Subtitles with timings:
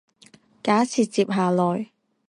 [0.63, 1.91] 假設接下來